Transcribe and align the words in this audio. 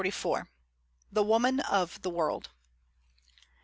THE 1.11 1.21
WOMAN 1.21 1.59
OF 1.59 2.01
THE 2.01 2.09
WORLD. 2.09 2.49